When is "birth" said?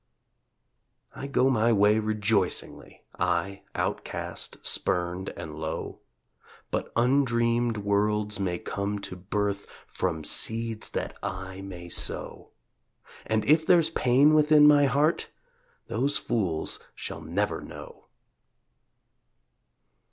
9.15-9.67